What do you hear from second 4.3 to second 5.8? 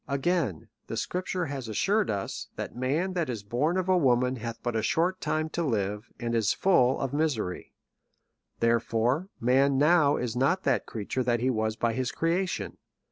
hath but a short time to